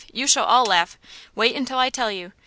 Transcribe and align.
You 0.11 0.25
shall 0.25 0.45
all 0.45 0.65
laugh! 0.65 0.97
Wait 1.35 1.55
until 1.55 1.77
I 1.77 1.91
tell 1.91 2.09
you! 2.09 2.33